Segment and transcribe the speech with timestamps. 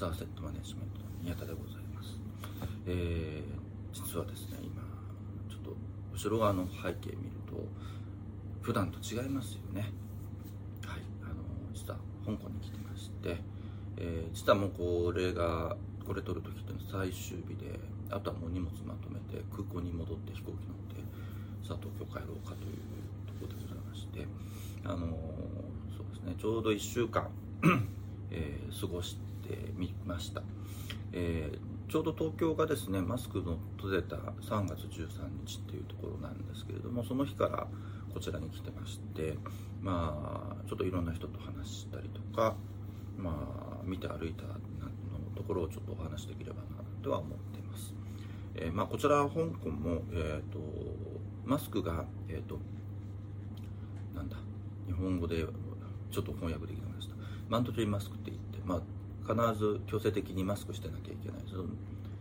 [0.00, 2.16] ズアセットマネジメントの宮田でございます、
[2.86, 4.80] えー、実はですね今
[5.46, 5.76] ちょっと
[6.16, 7.68] 後ろ側の背景見ると
[8.62, 9.92] 普段と違いますよね。
[10.86, 13.44] はいあの実は香港に来てまして、
[13.98, 17.78] えー、実はもうこれがこれ撮る時っての最終日で
[18.08, 21.04] あとはもう荷物まとめて空港に戻って飛行機乗って
[21.60, 22.80] さあ東京帰ろうかという
[23.28, 24.24] ところでございまして
[24.82, 25.12] あの
[25.92, 27.28] そうですねちょうど1週間
[28.32, 29.29] えー、過ごして
[29.76, 30.42] みました、
[31.12, 37.66] えー、ちょうど東京がですねマスクの取れた3月13日っていうところなんですけれどもその日から
[38.12, 39.36] こちらに来てまして
[39.80, 42.56] まあちょっといろんな人と話したりとか
[43.16, 44.58] まあ見て歩いたの
[45.36, 46.68] ところをちょっとお話しできればな
[47.02, 47.94] とは思っています、
[48.54, 50.58] えー、まあ、こちら香港も、えーと、
[51.44, 52.58] マスクが、えーと、
[54.14, 54.36] なんだ
[54.86, 55.36] 日本語で
[56.10, 57.14] ちょっと翻訳できなました。
[57.48, 58.80] マントリーマスクって言って、まあ、
[59.34, 61.40] 必ず強制的にマスクしてなきゃいけない。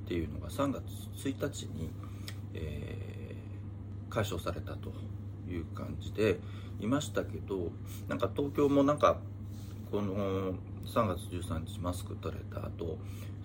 [0.09, 0.83] っていうのが3月
[1.27, 1.91] 1日に、
[2.55, 4.91] えー、解消されたと
[5.47, 6.39] いう感じで
[6.79, 7.71] いましたけど
[8.07, 9.19] なんか東京もなんか
[9.91, 10.53] この
[10.87, 12.97] 3月13日マスク取れた後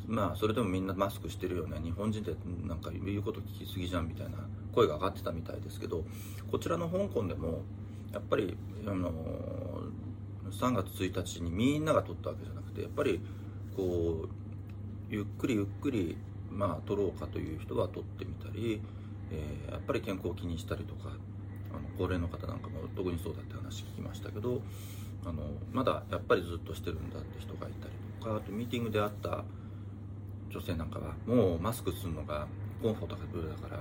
[0.06, 1.78] まあそれでもみんなマスクしてるよね。
[1.82, 2.34] 日本人で
[2.66, 4.38] なんか言うこと聞きすぎじゃんみたいな
[4.72, 6.02] 声が上がってたみたいですけど
[6.50, 7.60] こちらの香港でも
[8.12, 8.56] やっぱり
[8.86, 9.12] あの
[10.50, 13.20] 3月1日にみんなが取ったわけじゃなくてやっぱり
[13.76, 14.28] こう
[15.10, 16.16] ゆっくりゆっくり
[16.50, 18.80] まあ取ろうかという人は取ってみたり、
[19.30, 21.10] えー、やっぱり健康を気にしたりとか
[21.70, 24.60] あの高齢の方なんかも特にそうだって話聞きましたけど
[25.26, 29.44] あのまだやっぱりずっとしてるんだって人がいたりとかあとミーティングで会った
[30.50, 32.46] 女性なんかはもうマスクするのが
[32.82, 33.80] コンフォータブルだから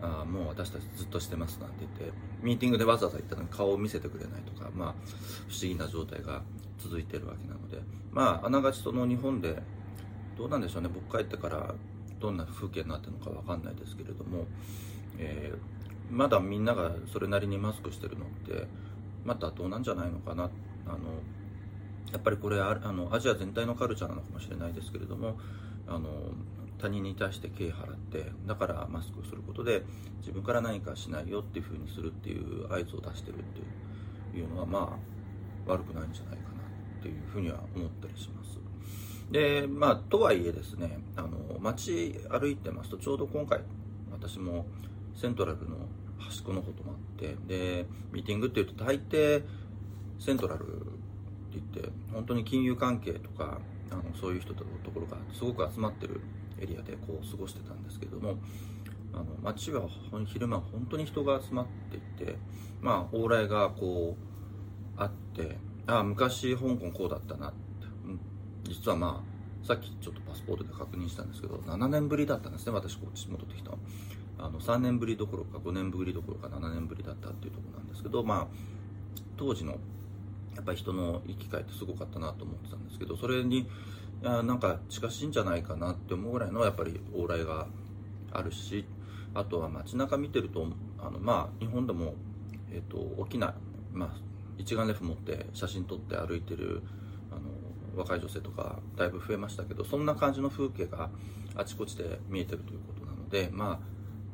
[0.00, 4.94] あもう私たちずっとしてますなんて言ってミーティングでわざわざ言ったのに顔を見せてくれないとか、まあ、
[5.48, 6.42] 不思議な状態が
[6.78, 7.78] 続いてるわけなので
[8.12, 9.62] まああながちその日本で
[10.36, 11.74] どうなんでしょうね僕帰ってから
[12.20, 14.46] どんな風景になってるのか分かんないですけれども、
[15.18, 18.66] えー、まだみんながそれなりにマスクしてるのって
[19.24, 20.50] またどうなんじゃないのかな
[20.86, 20.98] あの
[22.12, 25.36] やっぱりこれあのアジア全体のカルチャーなのかもしれないですけれども
[25.86, 26.08] あの
[26.78, 29.82] 他人に対して敬払ってだからマスクをすることで
[30.18, 33.42] 自分から何かしないよっていうふうにするっていう合図を出してるっ
[34.32, 34.98] ていうのはま
[35.66, 36.60] あ悪くないんじゃないかな
[36.98, 38.58] っていうふうには思ったりします。
[39.30, 43.60] でまあとはいえですねあの街歩いてますとちょうど今回
[44.12, 44.66] 私も
[45.14, 45.76] セントラルの
[46.18, 49.42] 端っこの方ともあってでミーティングっていうと大抵
[50.18, 50.68] セントラルっ
[51.52, 56.20] て言って本当に金融関係とかあのそういう人とところがすごく集まってる
[56.60, 58.36] エリアでこう過ごしてたんですけども
[59.12, 59.88] あの街は
[60.26, 62.36] 昼間本当に人が集まっていて
[62.80, 67.56] まあ往来がこうあってああ昔香港こうだったなって、
[68.06, 68.20] うん、
[68.64, 73.70] 実はまあさっきちょっとパスポートで確認したんですけど7年ぶりだったんですね私こっち戻ってきた
[74.38, 78.46] あの3年ぶりどころか5年ぶりどころか7年ぶりだったっていうところなんですけどまあ
[79.36, 79.72] 当時の
[80.54, 83.66] やっぱり人の行き交いってすごかったなと思ってたんですけどそれに
[84.24, 87.66] なんか近しいんじゃないかなって思うぐらいのやっぱり往来が
[88.32, 88.86] あるし
[89.34, 90.66] あとは街中見てると
[90.98, 92.14] あのまあ日本でも、
[92.70, 93.54] えーと、大きな、
[93.92, 94.08] まあ、
[94.56, 96.82] 一眼レフ持って写真撮って歩いてる
[97.30, 101.10] あの若い女性とかだいぶ増えましたけどそんな感じの風景が
[101.54, 103.80] あちこちで見えてるということなのでま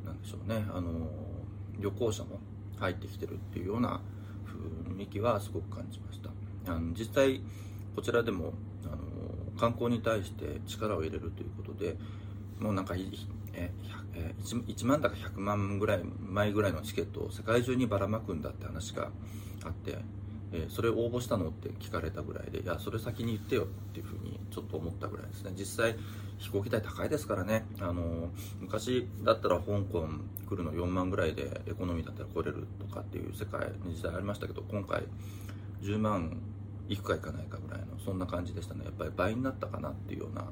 [0.03, 1.09] あなんでしょうねあの
[1.79, 2.39] 旅行者も
[2.79, 4.01] 入ってきてるっていうような
[4.97, 6.29] 雰囲気はすごく感じました。
[6.71, 7.41] あの実際
[7.95, 8.53] こちらでも
[8.85, 9.10] あの
[9.61, 11.95] 観光に対して力を入れるということで
[12.59, 12.95] もうなんか
[13.53, 13.71] え
[14.43, 19.11] 1, 1万だか100万ぐらい前ぐらいのチケットを世界中にばらまくんだって話が
[19.63, 19.99] あって、
[20.51, 25.51] えそれ応募したのって聞かれたぐらいでいやそれ先に言ってよっていうふうにちょっと思ったぐらいですね。
[25.55, 25.95] 実際
[26.39, 27.65] 飛行機代高いですからね。
[27.79, 28.29] あの
[28.59, 30.07] 昔だったら香港
[30.49, 35.03] 来るの4万ぐらいでエコノミーだったら来れるとかっていう世界の時代ありましたけど今回
[35.81, 36.37] 10万
[36.91, 38.83] いくかいかないかぐらいのそんな感じでしたね。
[38.83, 40.45] やっぱり倍になったかなっていうような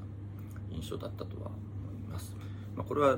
[0.71, 1.57] 印象だったとは思
[1.91, 2.33] います、
[2.75, 3.17] まあ、これは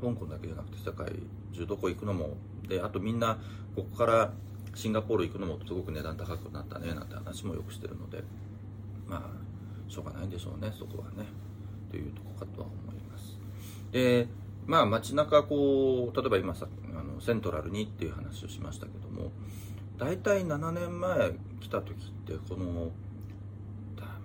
[0.00, 1.12] 香港だけじゃなくて世界
[1.52, 2.36] 中どこ行くのも
[2.68, 3.38] であとみんな
[3.76, 4.32] ここから
[4.74, 8.24] シンガポール行くのもすごく値段高くなったねなんて話もよくしてるので
[9.06, 9.32] ま
[9.88, 11.26] あしょうがないんでしょうねそこはね。
[11.90, 13.38] というとこかとは思います。
[13.92, 14.26] で
[14.66, 16.66] まあ街中こう例えば今さ
[16.98, 19.30] あのセントラルにっていう話をしましたけども
[19.98, 22.90] 大体7年前来た時ってこの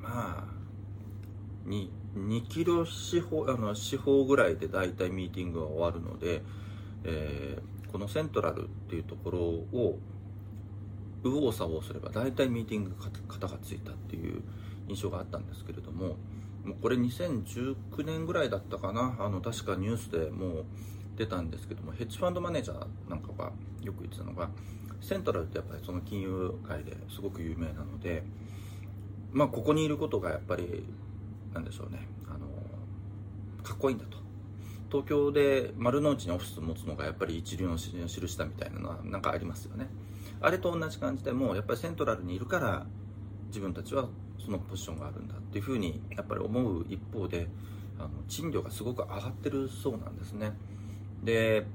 [0.02, 6.42] まあ 2, 2キロ四方あの四方ぐらいで大体ミーティングが終わるので、
[7.04, 10.00] えー、このセントラルっていうところを
[11.24, 12.96] 右往左往すれば大体ミーティング
[13.28, 14.42] 型がついたっていう
[14.88, 16.18] 印象があったんですけれども
[16.66, 17.76] もうこれ2019
[18.06, 19.16] 年ぐらいだったかな。
[19.20, 20.66] あの確かニュースでもう
[21.18, 24.50] 出たんですけどもヘッジファンドマネージャーなんかがよく言ってたのが
[25.02, 28.24] セントラルってやっぱりその金融界ですごく有名なので
[29.32, 30.86] まあここにいることがやっぱり
[31.54, 32.48] なんでしょうねあの
[33.64, 34.22] かっこいいんだと。
[34.92, 39.88] 東京で丸の内にオフィス持つのがやっぱり一流の印だみたいなのはなんかありますよね。
[40.42, 42.86] あれと同じ感じでもやっぱりセントラルにいるから
[43.48, 44.10] 自分たちは
[44.44, 47.48] そのポジションがあるんだっていうふうにやっぱり思う一方で
[48.00, 50.52] あの賃料がすごく上がってるそうなんですね。
[51.24, 51.66] で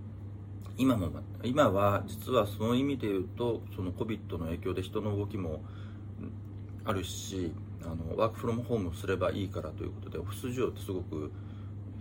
[0.79, 1.11] 今も
[1.43, 5.63] 今は実はその意味で言うとその COVID の影響で人の動きも
[6.85, 7.53] あるし
[7.83, 11.33] あのワークフロムホームすればいいからということでオフィス需要ってすごく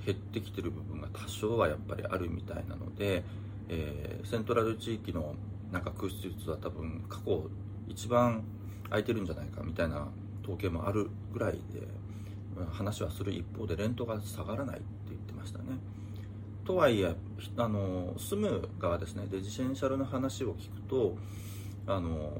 [0.05, 3.23] 減ってきてる部分が多少はやっぱりあるみたいなので、
[3.69, 5.35] えー、セントラル地域の
[5.71, 7.49] なんか空室率は多分過去
[7.87, 8.43] 一番
[8.89, 10.07] 空いてるんじゃないかみたいな
[10.43, 11.59] 統計もあるぐらいで
[12.71, 15.65] 話はする一方でレントが下がらないって言ってましたね。
[16.65, 17.15] とはいえ
[17.57, 19.27] あの住む側ですね。
[19.31, 21.15] レジェンシャルの話を聞くと
[21.85, 22.31] あの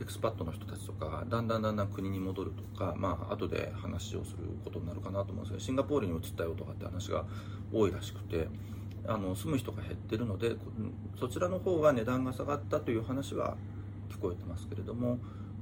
[0.00, 7.24] エクスパットの人たちとかだんだんだんだん国に戻るとかまあ後で話をすることになるかなと思うんですけどシンガポールに移ったよとかって話が
[7.72, 8.46] 多いらしくて
[9.06, 10.54] あの住む人が減ってるので
[11.18, 13.56] そちらの方が値段が下がったという話は
[14.10, 15.18] 聞こえてますけれども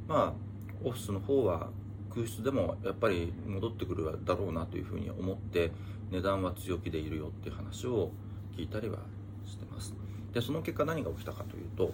[0.07, 1.71] まあオフィスの方は
[2.15, 5.73] 空室でもやっぱり戻ってくるだろうなというふうに思って
[6.11, 8.11] 値段は強気でいるよっていう話を
[8.57, 8.99] 聞いたりは
[9.47, 9.95] してます。
[10.33, 11.93] でその結果何が起きたかというと、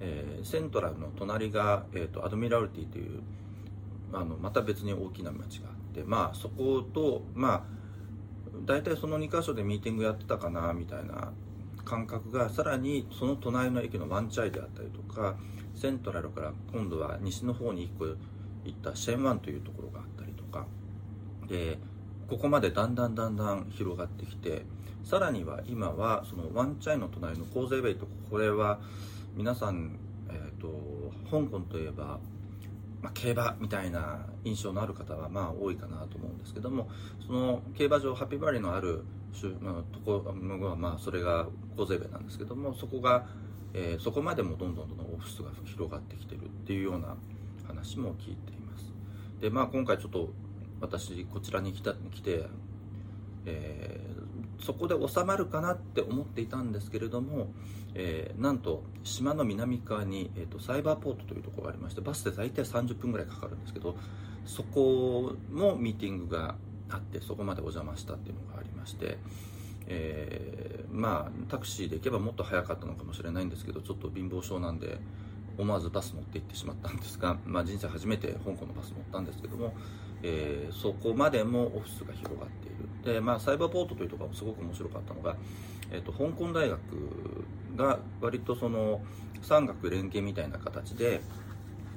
[0.00, 3.22] えー、セントラルの隣が、えーと、アドミラルティという
[4.12, 7.62] あのまた別に大きな町があってまあそことまあ
[8.64, 11.32] 大体その2か所でミーティングやってたかなみたいな
[11.84, 15.36] 感覚がさらにその隣の駅のワンチャイであったりとか
[15.74, 18.16] セントラルから今度は西の方に1個行
[18.70, 20.66] ったシェンワンというところがあったりとか。
[21.48, 21.78] で
[22.28, 24.64] ここまでだんだんだんだん広がってきて
[25.04, 28.78] さらには今はそのワンチャイの隣のコーゼーベイとこれは
[29.34, 29.98] 皆さん、
[30.28, 30.68] えーと、
[31.30, 32.18] 香港といえば、
[33.00, 36.90] まあ、競馬みたいな印象のある方はまあ多いかなと思うんですけども
[37.26, 39.04] その競馬場ハッピーバリーのある
[39.92, 41.46] ところはまあそれが
[41.76, 43.26] コーゼーベイなんですけどもそこが、
[43.72, 47.16] えー、そこまでもどんどんどんどんオフィスが広がってきてるっていうような
[47.66, 48.92] 話も聞いています。
[49.40, 50.30] でまあ今回ちょっと
[50.80, 52.46] 私こちらに来た来て、
[53.46, 57.48] えー、そこで収まるかなって思っていたんですけれども、
[57.94, 63.96] えー、なんと島の南側に、えーと、サイバーポートというところがありましてバスで大体30分ぐらいかかるんですけど
[64.44, 66.56] そこもミーティングが
[66.90, 69.18] あってそこまでお邪魔したっていうのがありまして、
[69.86, 74.98] えー、まあタクシーで行けばもっと早かったのかもしれないんですけどちょっと貧乏症なんで
[75.58, 79.74] 思わずバス乗って行ってしまったんですが、 まあ、人生初めて香港のバス乗ったんですけども
[80.22, 82.70] えー、そこまでもオフィスが広がってい
[83.06, 83.14] る。
[83.14, 85.36] で、まあ、サイバーポートというところもすごく面白かったのが、
[85.92, 86.78] えーと、香港大学
[87.76, 89.00] が割とその
[89.42, 91.20] 産学連携みたいな形で、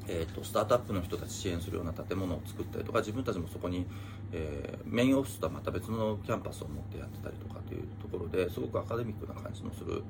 [0.07, 3.85] えーと、スタートアップの人たち支援するような建物を作ったりとか自分たちもそこに、
[4.31, 10.03] えー、メインオフィスとはまた別のキャンパスを持ってやってたりとかというところですごくアカデミックな感じのする、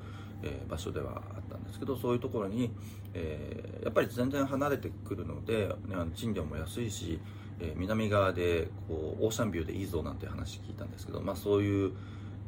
[0.43, 2.71] えー、場所ではあったんですけどそういうところに、
[3.13, 7.19] えー、やっぱり全然離れてくるので、ね、賃料も安いし
[7.61, 11.93] えー、南側でこうオーシャンビューでいいぞなんて話聞いたんですけど、まあ、そういう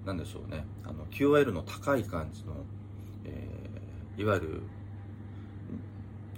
[0.06, 2.56] なんでしょうねあの QOL の高い感じの、
[3.26, 4.62] えー、いわゆる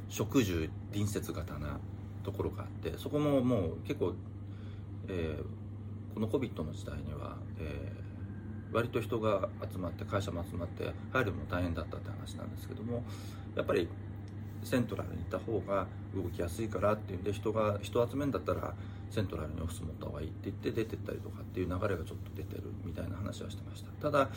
[0.10, 1.80] 植樹隣接型な
[2.24, 4.14] ところがあってそこももう結構、
[5.08, 13.04] えー、この COVID の時代には、えー、割と人が集まって会社も集まって入るのも大変だったって話なんですけども
[13.56, 13.88] やっぱり
[14.64, 15.86] セントラルにいた方が
[16.16, 18.74] 動きやすいからっていうんで人が人集めんだったら
[19.12, 23.92] セントラルにオフィス持った方がいいって言って出てったりとかっていう流れがちょっと出てるみたいな話はしてました。
[24.02, 24.30] ただ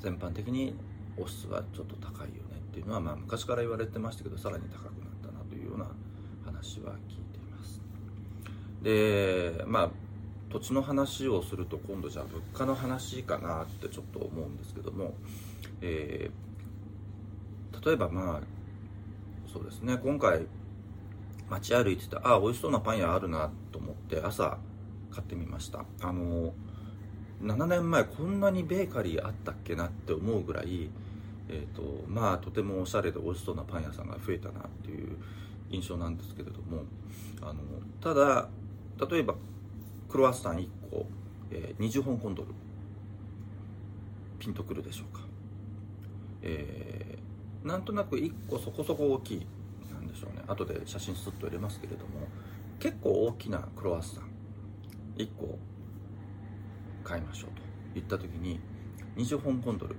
[0.00, 0.74] 全般的に
[1.16, 2.41] オフィスはちょっと高いよ
[2.72, 5.86] っていうのはまあ昔から言われてましたけどさらに高くなったなというような
[6.46, 7.82] 話は聞いています。
[8.82, 9.90] でまあ
[10.48, 15.14] 土地の話をすると今度じゃあ物価の話かなってちょっと思うんですけども、
[15.82, 18.40] えー、例えばまあ
[19.52, 20.46] そうですね今回
[21.50, 24.56] 街歩いててああ美味しそうなパン屋あるなと思って朝
[25.10, 25.84] 買ってみました。
[26.00, 26.54] あの
[27.42, 30.90] 7年前こんなにベーカリーあったっけなって思うぐらい、
[31.48, 35.16] えーと、まあとてもおしゃれで美味しそうなパン屋さんが増えたなっていう
[35.70, 36.84] 印象なんですけれども
[37.40, 37.60] あの
[38.00, 38.48] ただ
[39.10, 39.34] 例えば
[40.08, 41.06] クロワッサン1個、
[41.50, 42.48] えー、20香港ドル
[44.38, 45.22] ピンとくるでしょうか、
[46.42, 49.46] えー、なんとなく1個そこそこ大きい
[49.92, 50.42] なんでしょうね。
[50.46, 52.28] 後で写真スッと入れますけれども
[52.78, 54.30] 結構大きなクロワッサン
[55.16, 55.58] 1個
[57.04, 57.62] 買いましょうと
[57.94, 58.60] 言った時に
[59.16, 59.96] 20香港ドル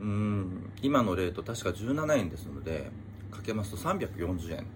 [0.00, 0.72] うん。
[0.82, 2.90] 今のレート確か17円ですので
[3.30, 4.66] かけますと340円。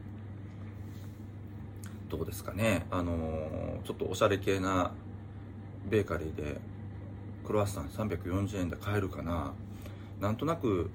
[2.09, 2.87] どうですかね。
[2.91, 4.93] あのー、ちょっとおしゃれ系な
[5.89, 6.61] ベーカリーで
[7.45, 9.53] クロワッサン340円で買えるかな。
[10.21, 10.91] なんとなく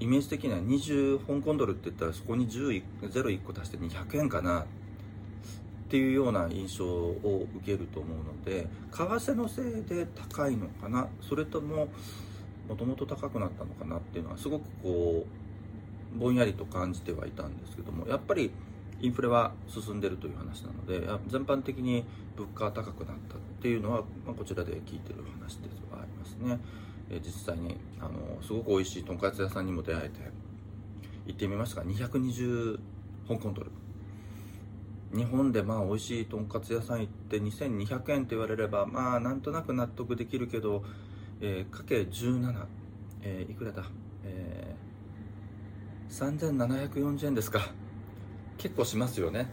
[0.00, 4.66] イメージ的には20香港ドルって言ったらそこに101個足して200円かな。
[5.84, 11.06] っていうような印象を受けると思うので為替のせいで高いのかな。
[11.20, 11.88] それとも
[12.68, 15.26] もともと高くなったのかなっていうのはすごくこ
[16.16, 18.50] うぼんやりと感じてはいたんですけどもやっぱり
[19.00, 22.04] インフレは進んでるという話なので全般的に
[22.36, 26.58] 物価が高くなったっていうのは、まあ、こちらで聞いてる話ではありますね、
[27.10, 30.20] え実際にあのすごく美味しいとんかつ屋さんにも出会えて
[31.26, 31.82] 行ってみました。
[31.82, 32.78] が220
[33.28, 33.70] 香港ドル
[35.14, 40.82] 日本でまあ美味しいとんかつ屋さん行って2200円って言われればまあなんとなく納得できるけど、
[41.46, 42.54] えー、かけ17、
[43.20, 43.84] えー、いくらだ、
[44.24, 47.60] えー、3740円ですか。
[48.56, 49.50] 結構しますよね。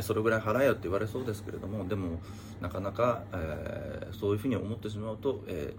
[0.00, 2.18] それぐらい払えよって言われそうですけれどもでも
[2.62, 5.74] なかなか、えー、そういうふうに思ってしまうと、え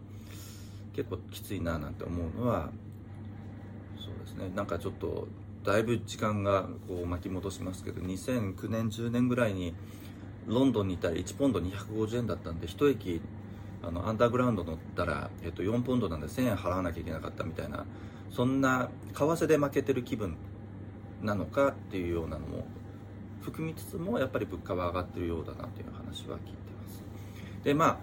[0.93, 2.69] ー、結構きついななんて思うのは
[3.97, 4.53] そうですね。
[4.55, 5.27] なんかちょっと
[5.65, 9.73] だいぶ時間がこう巻き戻しますけど2009年10年ぐらいに
[10.47, 13.21] ロンドンにいたら1ポンド250円だったんで1駅
[13.83, 17.85] あのアンダーグラウンド乗ったら、えっと、4ポンドなんで1000円払わなきゃいけなかったみたいな
[18.31, 20.37] そんな為替で負けてる気分
[21.21, 22.65] なのかっていうようなのも
[23.41, 27.03] 含みつつもやっぱり物価は上がってるようだなという話は聞いてます。
[27.63, 27.97] でまあ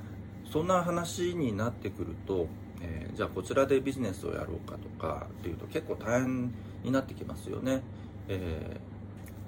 [0.51, 2.47] そんな話になってくると、
[2.83, 7.83] えー、じゃあこちらでビジネスをやろうかとかっていうと結構大変になってきますよね、
[8.29, 8.81] え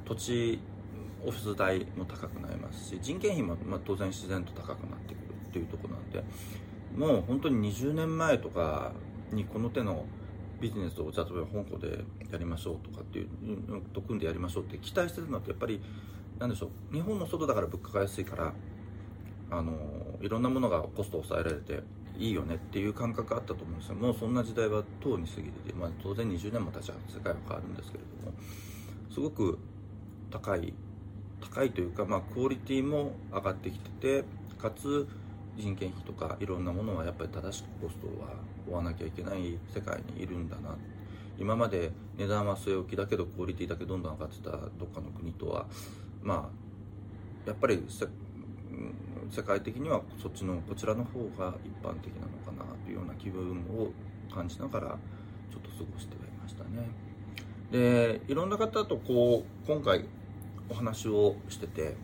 [0.04, 0.60] ー、土地
[1.24, 5.21] オフィス代も高くなりますし人件費も、まあ、当然自然と高くなってくる。
[5.52, 6.24] っていうとこなんで
[6.96, 8.92] もう本当に20年前とか
[9.32, 10.06] にこの手の
[10.60, 13.28] ビジネスをじゃあ例えば香港でやりましょうとかっていう
[13.92, 15.82] と組んでやりましょうって期待してるのってやっぱり
[16.38, 18.52] なんでしょう日本の外だから物価が安いから
[19.50, 19.72] あの
[20.22, 21.82] いろんなものがコストを抑えられて
[22.18, 23.94] いいよねっていう感覚あったと思うんですよ。
[23.96, 28.36] もうそんな時代はとうに過ぎてて、まあ、当然20年も経ちゃ世界は変わるんですけれども
[29.10, 29.58] すごく
[30.30, 30.72] 高い
[31.40, 34.24] 高いというか、まあ、クオリティも上がってきてて
[34.58, 35.08] かつ
[35.56, 38.34] 人件費とかいろんなものはやっぱり正しくコストは
[38.68, 40.76] 追わなきゃいけない世界にいるんだな。
[41.38, 45.66] 今まで値段は据え置きだけどクオリティだけどんどん上がってたどっかの国とは。
[46.22, 46.50] ま
[47.46, 47.82] あやっぱり
[49.30, 53.90] 世界的にはそっちのこちらの方が一般的なのかなというような気分を
[54.32, 54.98] 感じながら
[55.50, 56.88] ちょっと過ごしてはいましたね。
[57.70, 60.04] でいろんな方とこう今回
[60.68, 61.96] お話をしてて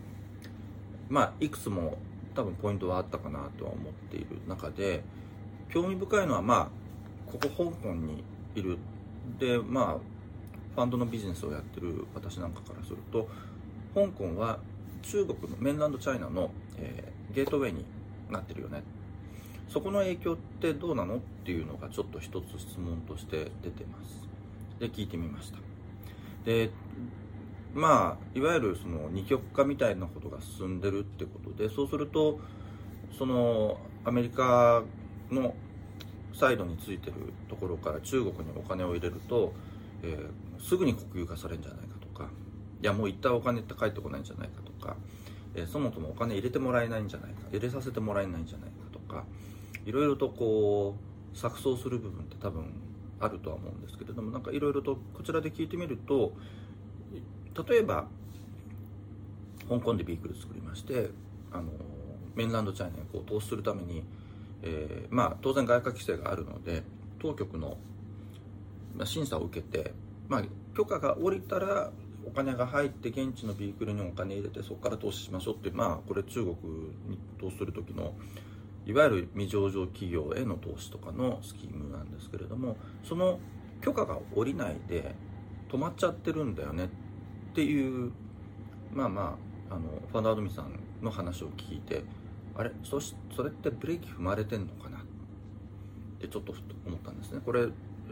[1.07, 1.97] まあいくつも
[2.39, 5.03] 多分ポイントはあったかなとは思っている中で
[5.73, 8.23] 興味深いのはまあここ香港に
[8.55, 8.77] いる。
[9.37, 9.97] でまあ
[10.73, 13.27] ファンドのビジネスをやってる私なんかからすると
[13.93, 14.59] 香港は
[15.01, 17.83] 中国のメンランドチャイナの、えー、ゲートウェイに
[18.31, 18.83] なってるよね。
[19.67, 24.79] そこの影響ってどうなのっていうのがちょっと一つ質問として出てます。
[24.79, 25.57] で聞いてみました。
[26.45, 26.69] で
[27.73, 32.39] まあいわゆるその二極化みたいなことが進んでるってことでそうすると
[33.17, 34.83] そのアメリカ
[35.31, 35.53] の
[36.33, 39.53] サイドについてるところから中国にお金を入れると、
[40.03, 42.29] えー、すぐに国有化されるんじゃないかとか
[42.81, 44.95] いやもう行ったお金って返ってこないんじゃないかとか、
[45.53, 49.25] えー、そもそもお金入れてもらえないんじゃないか入れさせてもらえないんじゃないかとか
[49.85, 50.95] いろいろとこ
[51.33, 52.73] う錯綜する部分って多分
[53.19, 56.31] あるとは思うんですけれどもなんかいろいろとこちらで聞いてみると
[57.67, 58.07] 例えば
[59.67, 61.09] 香港でビークル作りまして
[61.51, 61.71] あの
[62.35, 64.03] メインランドチャイナにこう投資するために、
[64.63, 66.83] えー、まあ、当然外貨規制があるので
[67.19, 67.77] 当局の
[69.03, 69.93] 審査を受けて、
[70.27, 70.43] まあ、
[70.75, 71.91] 許可が下りたら
[72.25, 76.55] お金が入って現地のビークルにお金入れてそこから投資しましょうっていうまあこれ中国
[77.07, 78.13] に投資する時の
[78.85, 83.39] いわゆる未上場企業への投資とかのスキームなんですけれどもその
[83.81, 85.15] 許可が下りないで
[85.71, 86.87] 止まっちゃってるんだよねっ
[87.51, 88.11] っていう
[88.93, 89.37] まあま
[89.69, 92.03] ああのファンダードミさんの話を聞いて
[92.55, 92.71] あれ？
[92.83, 94.97] そしそれってブレーキ踏まれてんのかな？
[94.97, 95.01] っ
[96.19, 96.53] てちょっと
[96.85, 97.41] 思ったんですね。
[97.45, 97.67] これ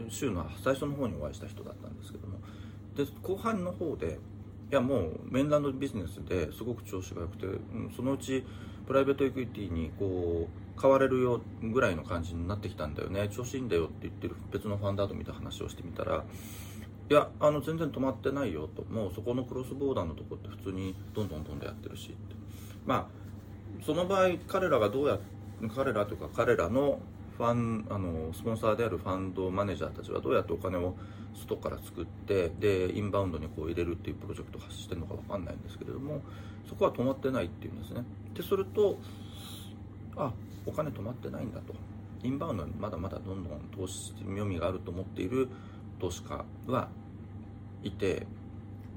[0.08, 2.38] 週の最初の方にお会いした人だったんですけども。
[2.96, 4.18] で後半の方で
[4.70, 7.46] いやもうメンランドビジネスですごく調子が良くて、
[7.96, 8.44] そのうち
[8.86, 13.28] プライベートエクイティにこう買われるよぐらいの感じになってきたんだよね。
[13.28, 16.24] 調子いいんだよって言ってる別のファンダード見た話をしてみたら
[17.10, 18.84] いやあの全然止まってないよと。
[18.84, 22.14] もうそこのクロスボーダーのとこって普通にどんどんどんどんやってるして。
[22.84, 25.18] まあその場合彼らがどうや
[25.74, 27.00] 彼らというか彼らの
[27.36, 30.96] ファンあのスポンサーであるファンドマネージャーたちはどうやってお金を
[31.34, 36.20] 外から作ってでインバウンドにこう入れるっていうプロジェクトを発してるのか分かんないんですけれども
[36.68, 38.02] そこは止まってないっていうんですね。
[38.34, 38.98] ですると
[40.16, 40.32] あ
[40.66, 41.74] お金止まってないんだと。
[42.24, 45.48] インバウンドにまだまだどんどん投資して妙味があると思っている
[45.98, 46.88] 投資家は
[47.82, 48.26] いて、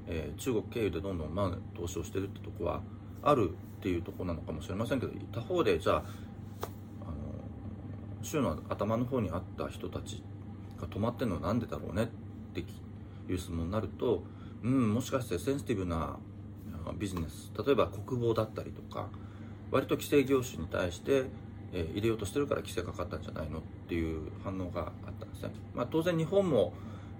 [0.08, 2.81] えー、中国経由でどんどんまあ投資をしてるってとこは
[3.24, 6.03] あるっていうとこなのかもしれませんけど他方でじゃあ
[8.24, 10.24] 週の頭の方にあった人たち
[10.79, 12.08] が止まってるのは何でだろうねっ
[12.53, 14.24] ていう質問になると
[14.63, 16.17] うんもしかしてセンシティブな
[16.98, 19.10] ビジネス例えば国防だったりとか
[19.72, 21.24] 割と規制業種に対して、
[21.72, 26.74] え、入れようとしてるから規制かかったんじゃないのっていう反応があったんですね、まあ、当然日本も、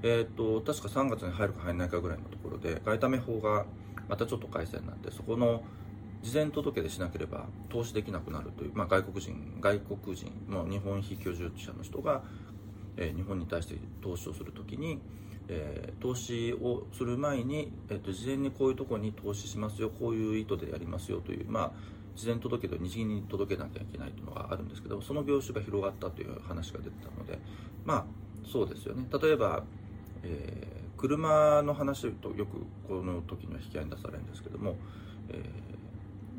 [0.03, 3.65] えーと、確か3月に入るか入らないかぐらいのところで外為法が
[4.10, 5.63] またちょっと改正になってそこの
[6.24, 12.24] 事前届でしなければ投資できなくなるという、まあ、外国人外国人の日本非居住者の人が、
[12.98, 15.00] えー、日本に対して投資をするときに、
[15.48, 21.72] えー、投資をする前に、えーと、事前にこういうところに投資しますよこういう意図でやりますよという、まあ、
[22.15, 27.39] 事前届けで日銀に届けなきゃいけないというのがあるんですけどその業種が広がったという話が出てたので
[27.86, 28.05] まあ
[28.51, 29.05] そうですよね。
[29.22, 29.63] 例えば、
[30.23, 34.75] えー、車の話でいうとよくこの時には引き合いに出されるんですけども、
[35.29, 35.71] えー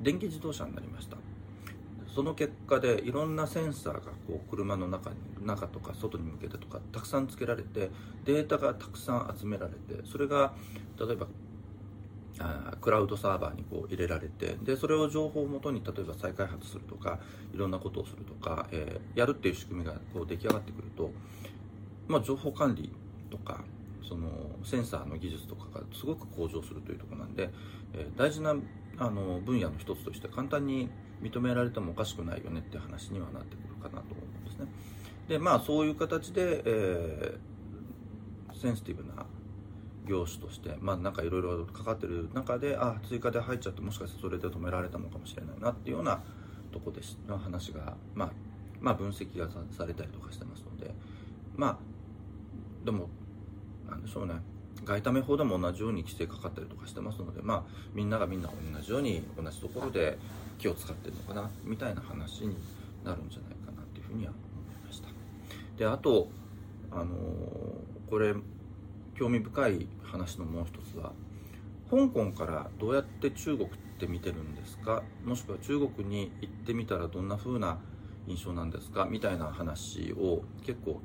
[0.02, 1.16] 電気自動車になりました。
[2.12, 7.88] その結果でいろんなセンサーがこう車の中に中とか外に向けてとかたくさんつけられて
[8.26, 10.52] データがたくさん集められてそれが
[11.00, 11.26] 例えば
[12.38, 17.18] あクラウドサーバーにこう入れられてでそれを情報をもとに例えば再開発するとか
[17.54, 21.10] いろんなことをするとか、えー、やるっていう仕組みがこう出来上がってくると、
[22.08, 22.92] まあ、情報管理
[23.32, 23.64] とか
[24.06, 24.28] その
[24.62, 27.48] センサーの技術とかがすごく向上するというとこなんで、
[27.94, 28.54] えー、大事な
[28.98, 30.90] あの分野の一つとして簡単に
[31.22, 34.66] 認められてもおかしくないよねって話にはなってくるかなと思うんですね。
[35.28, 39.24] でまあそういう形で、えー、センシティブな
[40.06, 46.20] 業種として、まあ、なんかいろいろかかってる中であ追加で入っちゃってもしかしてそれで止められたのかもしれないなっていうような
[46.72, 48.32] とこでの話が、まあ、
[48.80, 50.92] まあ分析がされたりとかしてますので
[51.56, 53.08] まあでも
[53.92, 54.34] なんでしょうね。
[54.84, 60.18] 外為法でも同じように規制かかったりとかしてますので、まあ、みんながみんな同じように同じところで
[60.58, 62.56] 気を使ってるのかなみたいな話に
[63.04, 65.08] なるんじゃないかなというふうには思いました。
[65.76, 66.28] であと
[66.90, 68.34] あのー、これ
[69.14, 71.12] 興味深い話のもう一つは
[71.90, 75.04] 香港からどうやって中国って見てるんですか？
[75.24, 77.78] もしくは中国に行ってみたらどんな風な
[78.26, 79.06] 印象なんですか？
[79.08, 81.00] みたいな話を結構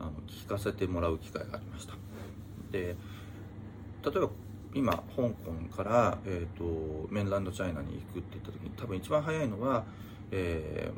[0.00, 1.94] あの聞かせてもらう機会がありました。
[2.70, 2.96] で
[4.04, 4.28] 例えば
[4.74, 9.84] 今香港から、えーと、メンランドチャイナに行くって言った時に多分一番早いのは、
[10.32, 10.90] え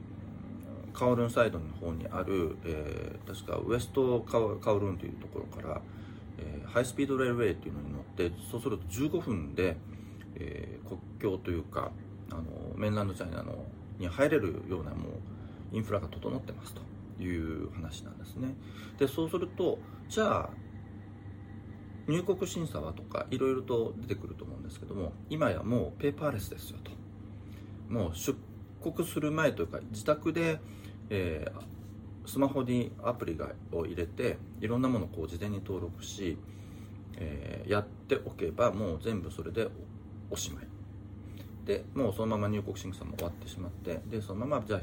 [0.93, 5.83] ー、カオルンサイドの方にある、えー、確かウエストカオルンというところから、
[6.39, 9.77] えー、ハイスピードレールウェイっていうのに乗ってそうすると15分で、
[10.37, 11.91] えー、国境というか
[12.31, 12.43] あの
[12.77, 13.67] メンランドチャイナの
[13.99, 15.09] に入れるようなも
[15.73, 16.81] うインフラが整ってますと。
[17.19, 18.55] いう話なんですね。
[18.99, 20.51] でそうするとじゃあ
[22.09, 26.93] 入国審査はとかいろいろと出てくると思うんですけども今やもうペーパーレスですよと。
[27.93, 28.37] もう出
[28.83, 30.61] 国する前というか自宅で、
[31.11, 36.39] えー、スマホにアプリがを入れていろんなものをこう事前に登録し、
[37.17, 39.69] えー、やっておけばもう全部それで
[40.31, 40.67] おしまい。
[41.65, 44.81] でもうそのまま入国審査も終わってしまってでそのままじゃあ、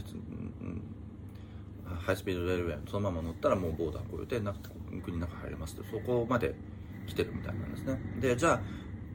[1.85, 6.55] ハイスピードレールウェイそのまま乗ったらもうボーダー越えて国の中入れますとそこまで
[7.07, 7.99] 来てるみたいなんですね。
[8.19, 8.61] でじゃあ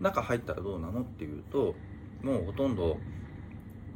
[0.00, 1.74] 中入ったらどうなのっていうと
[2.22, 2.98] もうほとんど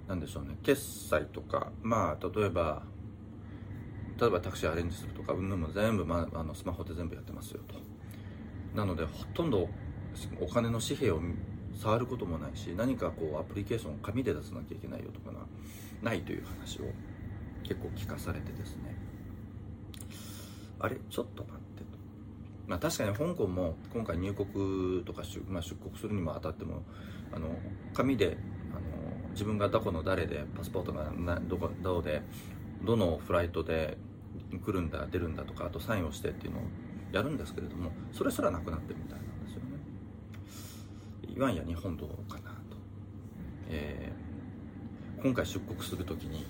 [0.08, 0.56] なんでしょうね。
[0.62, 2.82] 決済とかまあ例えば
[4.18, 7.74] 例えばタクシーアレンジするとかうんぬんも全部、まあ、あのスマホで全部やってますよと。
[8.76, 9.68] なのでほとんど
[10.40, 11.20] お金の紙幣を
[11.74, 15.46] 触ることもないし何かこうアプリケーションを紙で出さなきゃいけないよとかが
[16.02, 16.84] ないという話を
[17.62, 18.96] 結構聞かされてですね。
[20.78, 21.98] あれちょっと待ってと。
[22.66, 26.82] まあ、確かに香港も今回入国とか出,、まあ、出国するにもあたっても
[27.32, 27.48] あの
[27.94, 28.36] 紙で
[28.72, 32.22] あの自分がどこの誰でパスポートがなどこどうで
[32.82, 33.96] どのフライトで
[34.64, 36.62] 来るんだ出るんだとかあとサインをしてっていうのを
[37.12, 39.66] やるんですけれどもそれすらなくなってるみたいなんですよね。
[41.34, 42.76] いわんや日本どうかなと、
[43.68, 46.46] えー、今回出国するときに、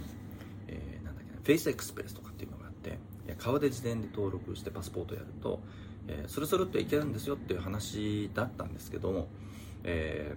[1.43, 2.93] Face Express とかっていうのがあってい
[3.29, 5.61] や顔で事前で登録してパスポートやると
[6.09, 9.29] えー、スルスルっといけるんですよっていう話だったんですけども、
[9.85, 10.35] え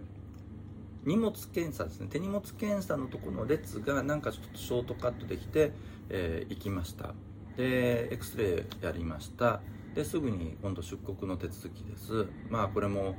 [1.06, 2.08] ー、荷物検査ですね。
[2.10, 5.72] 手荷物検査のところの列がなんかちょっとショートカットできて、
[6.10, 7.14] えー、行きました。
[7.58, 9.62] で X レイやりました。
[9.94, 12.28] ですぐに今度出国の手続きです。
[12.50, 13.16] まあこれも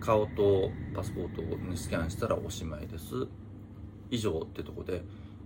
[0.00, 3.28] 顔とパスポートにスキャンしたらおしまいです。
[4.10, 5.02] 以上ってとこで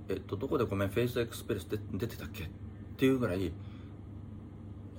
[0.08, 2.44] えっとどこでごめん Face Express で出てたっけ？
[2.44, 2.48] っ
[2.96, 3.52] ていうぐらい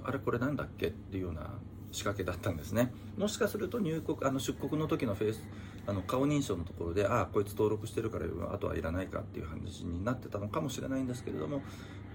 [0.04, 0.88] あれこれなんだっけ？
[0.88, 1.54] っていうような
[1.92, 2.94] 仕掛けだったんですね。
[3.18, 5.42] もしかすると入国あの出国の時のフェイス
[5.88, 11.62] あの顔認証のところでああこいつ登録してるからあとはいらないかっていう話になってたのかもしれないんですけれども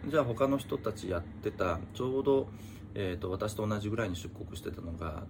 [0.06, 2.48] じゃあ他の人たちやってたちょうど、
[2.94, 5.22] えーと、私と同じぐらいに出国してたのが、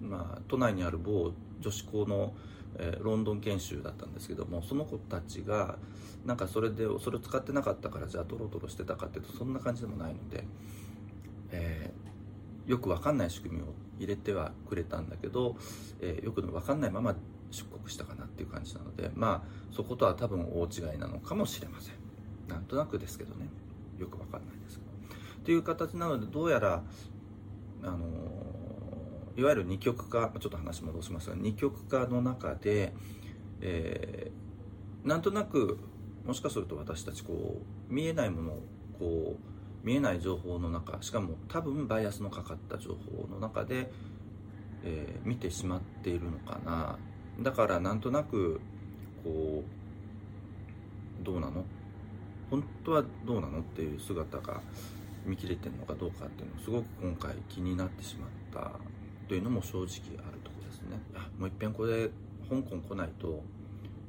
[0.00, 2.34] まあ、都内にある某女子校の、
[2.78, 5.78] えー、ロンドン研修だったんですけどもその子たちが
[6.24, 10.44] なんかそれでそれを使ってなかったからじゃあトロトロしてたかっていうとそんな感じでもないので、
[11.50, 13.66] えー、よくわかんない仕組みを
[13.98, 15.56] 入れてはくれたんだけど、
[16.00, 17.14] えー、よくわかんないまま
[17.50, 21.94] 出国したかなっていう感じなのでまあそことは多分大違いなのかもしれません。
[22.48, 23.46] なんとなくですけどね。
[23.98, 24.90] よくわかんないですけど。
[24.90, 26.82] っていう形なのでどうやら
[27.82, 27.98] あの
[29.36, 32.92] いわゆる二極化ちょっと話戻しますが二極化の中で、
[33.60, 35.78] えー、なんとなく
[36.26, 38.62] もしかすると私たちこう見えないものを
[38.98, 43.90] こう見えない情報の中しかも多分バイアスのかかった情報の中で、
[44.84, 46.98] えー、見てしまっているのかな。
[47.40, 48.60] だからなんとなく
[49.24, 49.64] こ
[51.22, 51.64] うどうなの？
[52.50, 53.60] 本当はどうなの？
[53.60, 54.60] っていう姿が
[55.24, 58.72] 見切れてるのかどうかっていうのをすごく今回気になってしまった
[59.30, 59.84] というのも正直
[60.18, 60.98] あるとこですね。
[61.14, 62.08] あもういっぺんこれ
[62.48, 63.44] 香港来ないと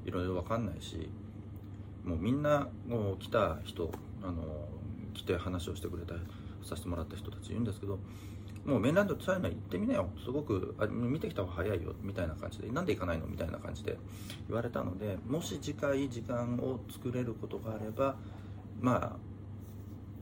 [0.03, 1.11] いろいろ分かんないし
[2.03, 3.91] もうみんなもう来た人
[4.23, 4.67] あの
[5.13, 6.15] 来て話をしてくれた
[6.67, 7.99] させてもらった人たち言うんですけど
[8.65, 10.09] もうメインランドチャイナ行ってみなよ。
[10.25, 13.99] すごくあ見てきた方が早いよみたいな感じでなんで行かないのみたいな感じで
[14.47, 18.15] 言われたのでもし次回時間を作れることがあれば
[18.79, 19.17] まあ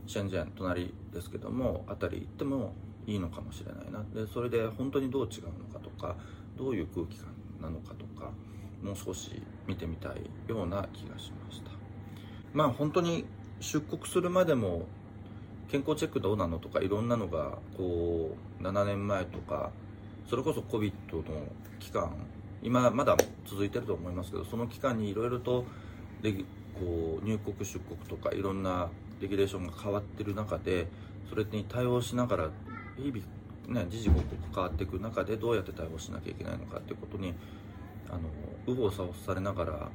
[0.06, 2.74] シェンジェン隣ですけども辺り行っても
[3.10, 4.04] いいのかもしれないな。
[4.14, 6.16] でそれで本当にどう違うのかとか
[6.56, 8.30] どういう空気感なのかとか
[8.82, 11.70] もう少し見てみたいような気がしました。
[12.52, 13.24] まあ本当に
[13.60, 14.86] 出国するまでも
[15.70, 19.70] 健康チェックどうなのとかいろんなのがこう7年前とか
[20.28, 21.22] それこそ COVID の
[21.78, 22.10] 期間
[22.62, 25.64] 今まだ続いてると思いますけどその期間にいろいろと
[26.22, 26.32] で
[26.74, 28.88] こう入国出国とかいろんな
[29.20, 30.88] レギュレーションが変わってる中で
[31.28, 32.50] それに対応しながら
[33.00, 33.24] 日々
[33.68, 34.20] ね時々
[34.54, 37.34] 変わっていく中でどうやって対応しなきゃいけないのかっていうことに
[38.08, 38.20] あの
[38.66, 39.88] 右往左往されながら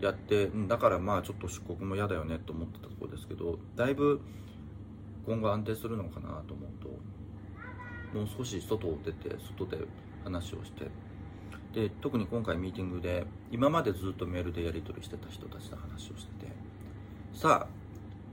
[0.00, 4.20] やってだからまあちょっと出国も嫌だよねと思ってたところですけどだいぶ
[5.26, 9.84] 今後安定するのかなと思うともう少し外を出て外で
[10.24, 10.86] 話をして
[11.74, 16.52] で特に今回ミーティングで今までずっとメールでやり取りしてた人たちの話をしてて
[17.34, 17.66] さあ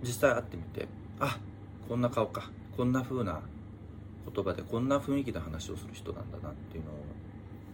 [0.02, 0.88] 実際会ってみて
[1.20, 1.38] あ
[1.88, 3.42] こんな顔かこんな風な
[4.34, 6.94] 言葉でこんな雰囲気で話をする人なんだなっていうのを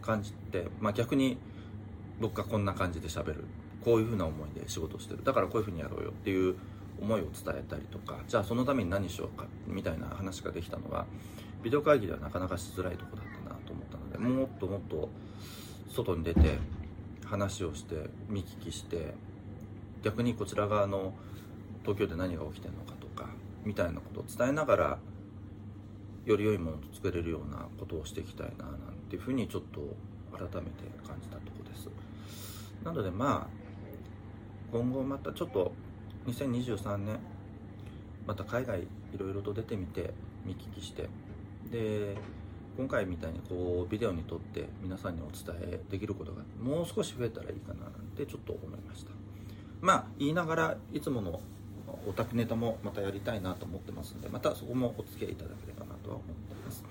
[0.02, 1.38] 感じて、まあ、逆に
[2.20, 3.46] 僕がこんな感じで喋る。
[3.84, 5.24] こういう風な思いで仕事してる。
[5.26, 6.56] だからこういう風にやろうよっていう
[7.02, 11.06] 思いを伝えたりとかじゃあそのために何しようかみたいな話ができたのは
[11.64, 15.10] ビデオ会議ではなかなかしづらいとこだったなと思ったのでもっともっと
[15.90, 16.58] 外に出て
[17.26, 19.14] 話をして見聞きして
[20.04, 21.14] 逆にこちら側の
[21.82, 23.30] 東京で何が起きてるのかとか
[23.64, 24.98] みたいなことを伝えながら
[26.26, 28.78] より良いものと作れるようなことをしていきたいななん
[29.10, 29.82] ていうふうにちょっと
[30.32, 31.90] 改めて感じたとこです。
[32.84, 33.64] なのでまあ
[34.72, 35.72] 今後またちょっと
[36.28, 37.20] 2023年
[38.26, 40.14] また海外いろいろと出てみて
[40.46, 41.10] 見聞きして
[41.72, 42.16] で
[42.78, 49.12] 今回みたいにこうビデオに撮って皆さんにお伝えできることがもう少し増えたらいいかななんてちょっと思いました。
[49.82, 51.42] まあ言いながらいつもの
[52.08, 56.84] オタクネタもまたやりたいなと思ってますんでまたそこもお付き合いいただければなとは思ってます。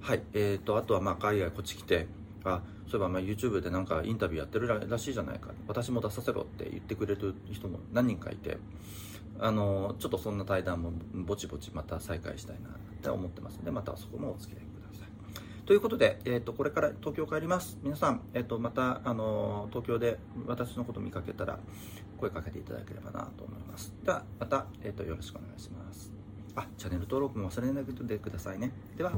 [0.00, 2.06] はいえーとあとはまあ海外こっち来て
[2.44, 5.50] あそういえばまあ YouTube でなんかインタビューやってるらしいじゃないか。
[5.66, 8.58] 私も出させろって言ってくれる人も何人かいて
[9.40, 12.72] あのちょっとそんな対談もぼちぼちまた再開したいなっ
[13.02, 15.08] て思ってますのでまたそこもお付き合いください。
[15.66, 17.78] ということで、えーと、これから東京帰ります。
[17.82, 21.58] 皆さん、えーと、また、あの東京で私のこと見かけたら
[22.18, 23.94] 声かけていただければなと思います。
[24.04, 26.12] では、また、えーとよろしくお願いします。
[26.56, 28.72] あ、チャンネル登録も忘れないでくださいね。
[28.96, 29.12] では。